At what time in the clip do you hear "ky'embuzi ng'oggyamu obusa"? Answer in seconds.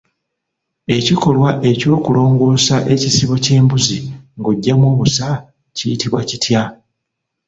3.43-5.27